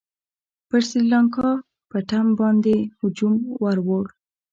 پر 0.67 0.81
سرینګا 0.89 1.49
پټم 1.89 2.25
باندي 2.37 2.77
هجوم 2.99 3.35
ورووړ. 3.61 4.05